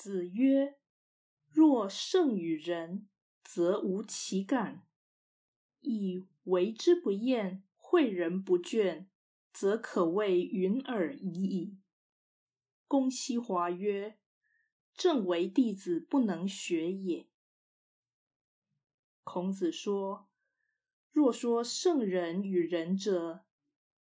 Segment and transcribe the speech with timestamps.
[0.00, 0.78] 子曰
[1.50, 3.08] ：“若圣与人，
[3.42, 4.84] 则无其感；
[5.80, 9.06] 以为之不厌，诲人不倦，
[9.52, 11.78] 则可谓云尔已矣。”
[12.86, 14.20] 公西华曰
[14.94, 17.28] ：“正为弟子不能学也。”
[19.24, 20.28] 孔子说
[21.10, 23.44] ：“若说圣人与仁者，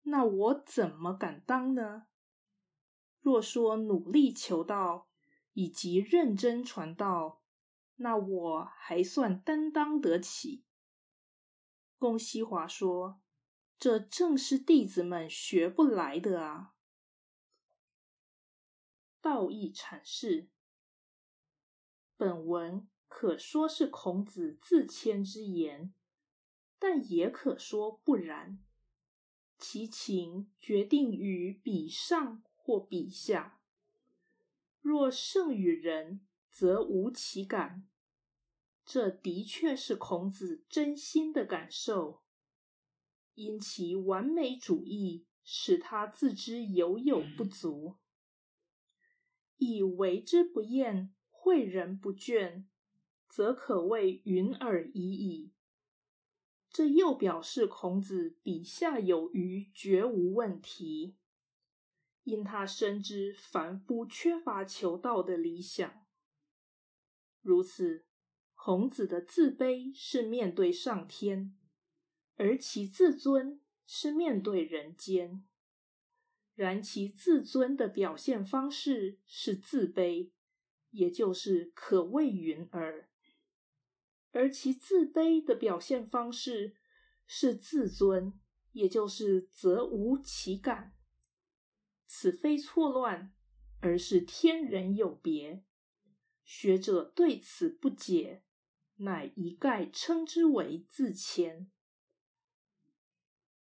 [0.03, 2.09] 那我怎么敢当呢？
[3.21, 5.09] 若说努力求道。”
[5.55, 7.43] 以及认真传道，
[7.97, 10.65] 那我还算担当得起。
[11.97, 13.23] 公西华说
[13.79, 16.75] ：“这正是弟子们学不来的啊。”
[19.23, 20.51] 道义阐释，
[22.17, 25.95] 本文可说是孔子自谦之言，
[26.79, 28.63] 但也可说不然。
[29.57, 33.63] 其情决定于彼上或彼下。
[34.85, 36.21] 若胜于人，
[36.51, 37.89] 则无其感。
[38.85, 42.21] 这的确是孔子真心的感受，
[43.33, 47.97] 因其完美主义使他自知犹有不足，
[49.57, 52.65] 以为之不厌，诲人不倦，
[53.27, 55.51] 则可谓云尔已矣。
[56.69, 61.17] 这又表示孔子笔下有余，绝无问题。
[62.25, 66.05] 因他深知凡夫缺乏求道的理想，
[67.41, 68.07] 如此，
[68.55, 71.55] 孔子的自卑是面对上天，
[72.37, 75.45] 而其自尊是面对人间。
[76.55, 80.31] 然其自尊的表现方式是自卑，
[80.91, 83.09] 也就是可谓云尔；
[84.31, 86.77] 而其自卑的表现方式
[87.27, 88.41] 是自尊，
[88.73, 90.95] 也就是则无其感。
[92.25, 93.35] 此非错乱，
[93.81, 95.63] 而是天人有别。
[96.43, 98.43] 学者对此不解，
[98.97, 101.71] 乃一概称之为自谦。